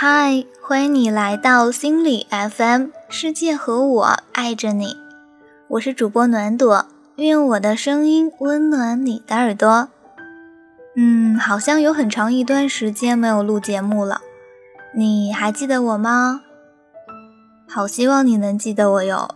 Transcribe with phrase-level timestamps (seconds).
[0.00, 4.96] 嗨，欢迎你来到心理 FM，世界和我爱着你，
[5.66, 6.86] 我是主播暖朵，
[7.16, 9.88] 愿我的声音温暖你的耳朵。
[10.94, 14.20] 嗯，好像有很长一段时间没有录节目了，
[14.94, 16.42] 你还记得我吗？
[17.68, 19.34] 好希望你能记得我哟。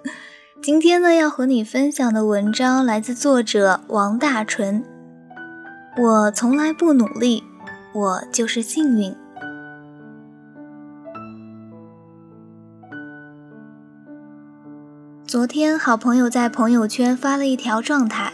[0.64, 4.82] 今天呢，要和你分享的文章来自作者王大纯。
[5.98, 7.44] 我从来不努力，
[7.92, 9.14] 我就是幸运。
[15.30, 18.32] 昨天，好朋友在朋友圈发了一条状态，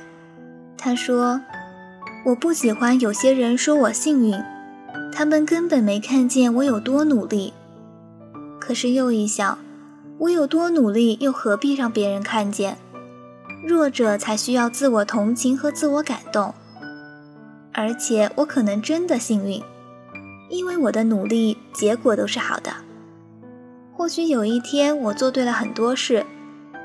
[0.79, 1.43] 他说
[2.25, 4.43] ：“我不喜欢有些人说我幸运，
[5.13, 7.53] 他们根本没看见我有多努力。
[8.59, 9.59] 可是又一想，
[10.21, 12.79] 我有多努力，又何必让别人看见？
[13.63, 16.55] 弱者才需要自我同情和自我感动。
[17.75, 19.63] 而且我可能真的幸运，
[20.49, 22.73] 因为我的努力结果都是好的。
[23.93, 26.25] 或许有一天，我做对了很多事。”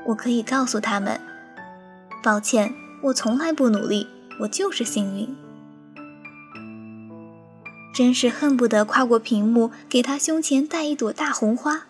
[0.06, 1.20] 我可以告诉他们，
[2.22, 4.06] 抱歉，我从来不努力，
[4.40, 5.34] 我就是幸运。
[7.94, 11.86] 真是恨不得跨过屏幕，给他胸前戴一朵大红花。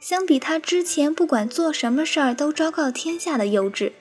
[0.00, 3.92] 相比他之前不管做什么事儿都昭告天下的幼稚，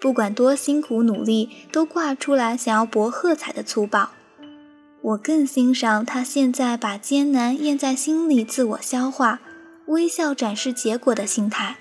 [0.00, 4.10] 不管多辛苦努力都挂出来想要博喝彩的粗暴，
[5.02, 9.40] 我更欣赏他现在把艰难咽在心里自我消化，
[9.88, 11.76] 微笑展示结果的心态。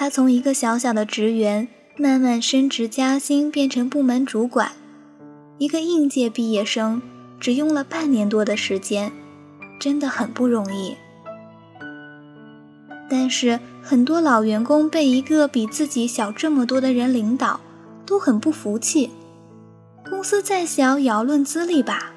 [0.00, 4.70] 他从一个小小的职员慢慢升职加薪，变成部门主管。
[5.58, 7.02] 一个应届毕业生
[7.40, 9.10] 只用了半年多的时间，
[9.80, 10.94] 真的很不容易。
[13.10, 17.58] 但是很多老员工被一个比自己小这么多的人领导，
[18.06, 19.10] 都很不服气。
[20.08, 22.12] 公司再小，也要论资历吧。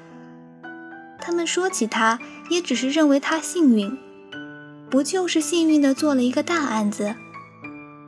[1.20, 3.98] 他们说起他，也只是认为他幸运，
[4.88, 7.16] 不就是幸运的做了一个大案子？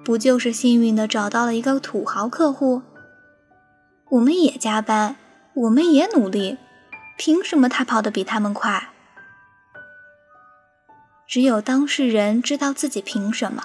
[0.05, 2.83] 不就是幸运的找到了一个土豪客户？
[4.11, 5.17] 我们也加班，
[5.55, 6.59] 我们也努力，
[7.17, 8.91] 凭什么他跑得比他们快？
[11.27, 13.65] 只有当事人知道自己凭什么。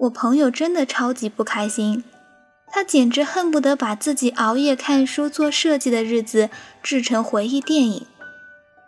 [0.00, 2.02] 我朋友真的超级不开心，
[2.66, 6.50] 他简直恨不得把自己熬夜看书做设计的日子
[6.82, 8.06] 制成回忆电影，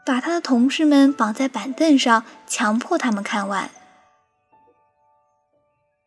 [0.04, 3.70] 把他的同事们绑在板凳上，强迫他们看完。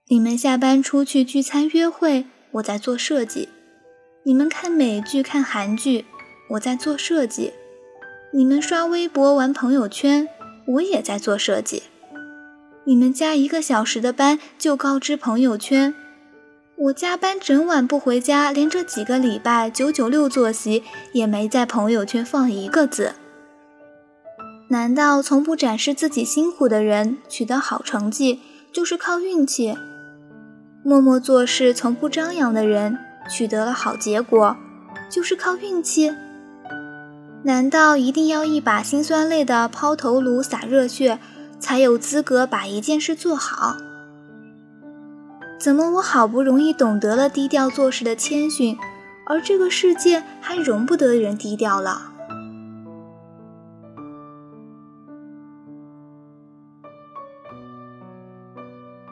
[0.10, 3.50] 你们下班出去聚餐约会，我在做设计；
[4.24, 6.06] 你们看美剧看韩剧，
[6.52, 7.52] 我在做设计；
[8.32, 10.30] 你们刷微博玩朋友圈，
[10.66, 11.84] 我也在做设计；
[12.86, 15.94] 你们加一个小时的班就告知朋友圈，
[16.78, 23.16] 我加班整晚不回家，连这几个礼拜九九六作息也没在朋友圈放一个字。
[24.70, 28.40] 难道从不展示自己辛苦的人取得好成绩
[28.72, 29.78] 就是靠运气？
[30.88, 32.98] 默默做事、从不张扬的人
[33.30, 34.56] 取得了好结果，
[35.10, 36.14] 就是靠运气？
[37.44, 41.20] 难道一定要一把辛酸泪的抛头颅、洒热血，
[41.60, 43.76] 才有资格把一件事做好？
[45.60, 48.78] 怎么我好不容易懂得了低调做事的谦逊，
[49.26, 52.14] 而这个世界还容不得人低调了？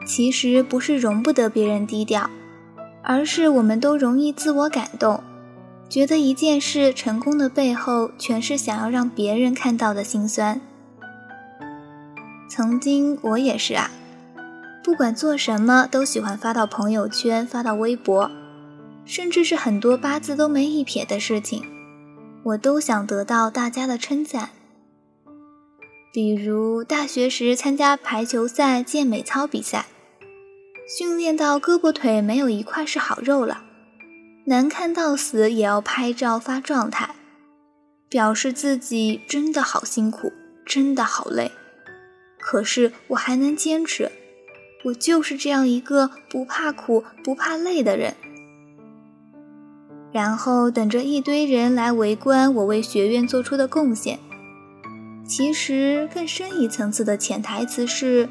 [0.06, 2.30] 其实不是容不得别人低调，
[3.02, 5.22] 而是我们都容易自我感动，
[5.88, 10.60] 觉得一件事成功的背后全是想要让别人看到的心酸。
[12.48, 13.90] 曾经我也是啊，
[14.84, 18.30] 不管做什么都喜欢发到朋友圈、发到微博，
[19.04, 21.64] 甚至是很多八字都没一撇的事情，
[22.44, 24.50] 我都想得到大家的称赞。
[26.12, 29.86] 比如大学时参加排球赛、健美操比赛。
[30.86, 33.64] 训练到胳膊腿没有一块是好肉了，
[34.44, 37.16] 难看到死也要拍照发状态，
[38.08, 40.32] 表示自己真的好辛苦，
[40.64, 41.50] 真的好累。
[42.38, 44.12] 可是我还能坚持，
[44.84, 48.14] 我就是这样一个不怕苦不怕累的人。
[50.12, 54.20] 然后等着一堆人来围观我为学院做出的贡献。
[55.26, 58.28] 其实更深一层次的潜台词是。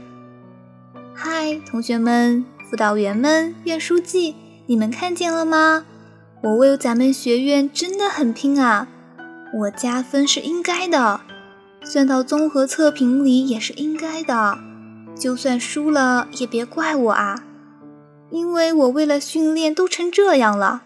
[1.17, 4.35] 嗨，同学们、辅导员们、院书记，
[4.65, 5.85] 你们看见了吗？
[6.41, 8.87] 我为咱们学院真的很拼啊！
[9.53, 11.21] 我加分是应该的，
[11.83, 14.57] 算到综合测评里也是应该的。
[15.15, 17.43] 就算输了也别怪我啊，
[18.31, 20.81] 因为我为了训练都成这样了，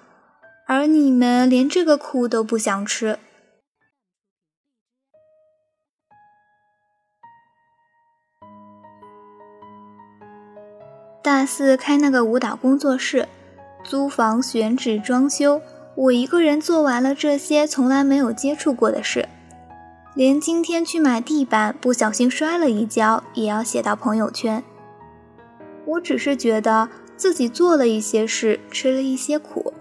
[0.68, 3.18] 而你们连这个苦都不想吃。
[11.22, 13.28] 大四开那个舞蹈工作室，
[13.84, 15.62] 租房、选址、装修，
[15.96, 19.28] 我一个人做完了这些从来没有接触过的事。
[20.16, 24.64] 连今天去买地板，不小心摔了一跤，也要写到朋友圈。
[25.86, 26.88] 我只是觉得
[27.18, 29.74] 自己做了一些事，吃了一些苦，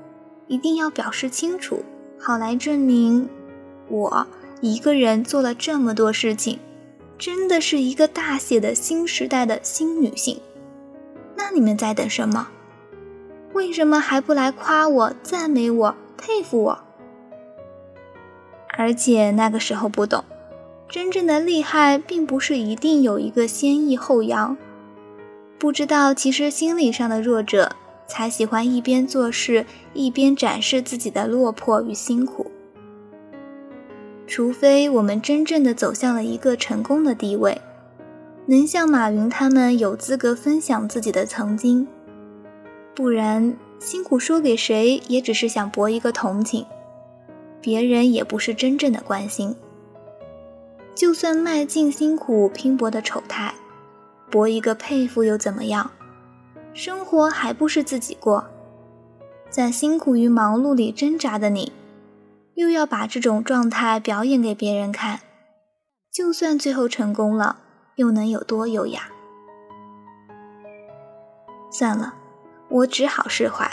[0.49, 1.85] 一定要表示清楚，
[2.19, 3.29] 好来证明
[3.89, 4.27] 我
[4.61, 6.59] 一个人做了这么多事情，
[7.17, 10.41] 真的是一个大写的新时代的新女性。
[11.51, 12.49] 那你们在等什么？
[13.55, 16.79] 为什么还不来夸我、赞美我、佩服我？
[18.77, 20.23] 而且那个时候不懂，
[20.91, 24.59] 真正的厉害并不是一定有一个先抑后扬，
[25.59, 27.75] 不知道其实心理上的弱者
[28.07, 29.65] 才喜欢一边做事
[29.95, 32.51] 一边展示自己的落魄与辛苦。
[34.27, 37.59] 除非我们真正的走向了一个成功的地位。
[38.51, 41.87] 能像马云他们有资格分享自己的曾经，
[42.95, 46.65] 不然辛苦说给谁，也只是想博一个同情，
[47.61, 49.55] 别人也不是真正的关心。
[50.95, 53.53] 就算卖尽辛苦拼搏的丑态，
[54.31, 55.91] 博一个佩服又怎么样？
[56.73, 58.47] 生活还不是自己过，
[59.51, 61.71] 在辛苦与忙碌里挣扎的你，
[62.55, 65.21] 又要把这种状态表演给别人看，
[66.11, 67.65] 就算最后成功了。
[67.99, 69.03] 又能有多优雅？
[71.69, 72.15] 算了，
[72.69, 73.69] 我只好释怀。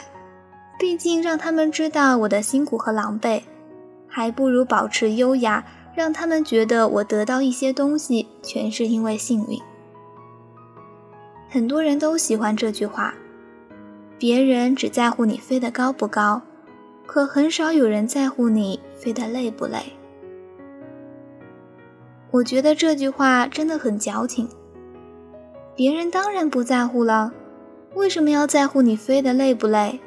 [0.79, 3.43] 毕竟让他们知道我的辛苦和狼狈，
[4.07, 5.63] 还不如保持优雅，
[5.93, 9.61] 让他们觉得我得到一些东西全是因为幸运。
[11.47, 13.13] 很多人都喜欢这句话：
[14.17, 16.41] 别人只在乎你飞得高不高，
[17.05, 19.93] 可很少有人在乎你飞得累不累。
[22.35, 24.49] 我觉得这句话真的很矫情。
[25.73, 27.31] 别人当然不在乎了，
[27.93, 30.01] 为什么要在乎你飞得累不累？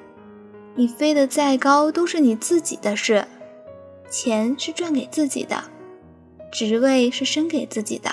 [0.74, 3.24] 你飞得再高都是你自己的事，
[4.10, 5.64] 钱是赚给自己的，
[6.52, 8.10] 职位是升给自己的，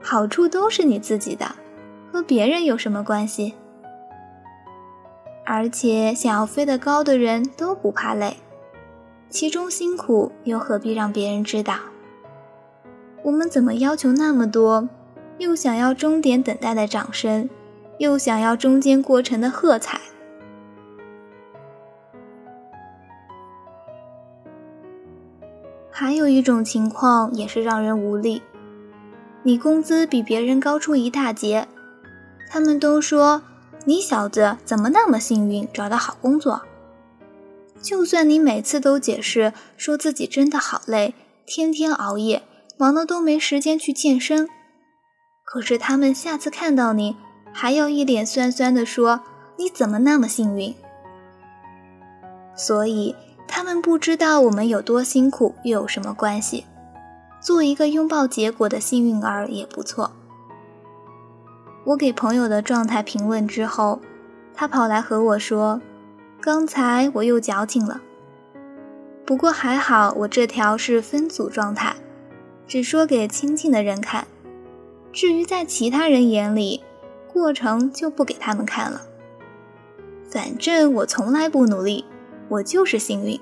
[0.00, 1.56] 好处都是你自己的，
[2.10, 3.52] 和别人有什么关系？
[5.44, 8.38] 而且想要飞得高的人都不怕累，
[9.28, 11.74] 其中辛苦又何必让别人知道？
[13.26, 14.88] 我们怎么要求那么多？
[15.38, 17.50] 又想要终点等待的掌声，
[17.98, 20.00] 又想要中间过程的喝彩。
[25.90, 28.42] 还有一种情况也是让人无力：
[29.42, 31.66] 你工资比别人高出一大截，
[32.48, 33.42] 他们都说
[33.86, 36.62] 你小子怎么那么幸运找到好工作。
[37.82, 41.14] 就算你每次都解释说自己真的好累，
[41.44, 42.42] 天天熬夜。
[42.78, 44.48] 忙的都没时间去健身，
[45.44, 47.16] 可是他们下次看到你，
[47.52, 49.20] 还要一脸酸酸的说
[49.56, 50.74] ：“你怎么那么幸运？”
[52.54, 53.14] 所以
[53.48, 56.64] 他们不知道我们有多辛苦又有什么关系？
[57.40, 60.12] 做一个拥抱结果的幸运儿也不错。
[61.84, 64.00] 我给朋友的状态评论之后，
[64.54, 65.80] 他跑来和我说
[66.42, 68.00] ：“刚才我又矫情了，
[69.24, 71.96] 不过还好，我这条是分组状态。”
[72.66, 74.26] 只说给亲近的人看，
[75.12, 76.82] 至于在其他人眼里，
[77.32, 79.02] 过程就不给他们看了。
[80.28, 82.04] 反正我从来不努力，
[82.48, 83.40] 我就是幸运。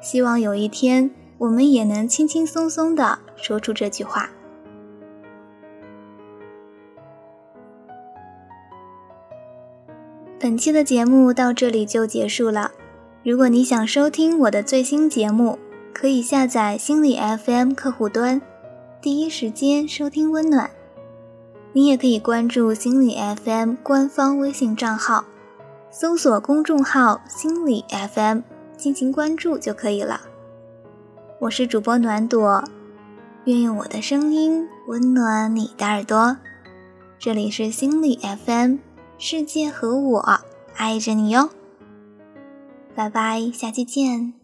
[0.00, 4.30] 希望有一天，我们也能轻轻松松的说出这句话。
[10.40, 12.72] 本期的节目到这里就结束了。
[13.22, 15.56] 如果你想收听我的最新节目，
[15.92, 18.40] 可以下载心理 FM 客户端，
[19.00, 20.70] 第一时间收听温暖。
[21.72, 25.24] 你也可以关注心理 FM 官方微信账号，
[25.90, 28.40] 搜索公众号“心理 FM”
[28.76, 30.22] 进行关注就可以了。
[31.38, 32.64] 我是主播暖朵，
[33.44, 36.36] 愿用我的声音温暖你的耳朵。
[37.18, 38.78] 这里是心理 FM，
[39.16, 40.40] 世界和我
[40.74, 41.50] 爱着你哟。
[42.94, 44.41] 拜拜，下期见。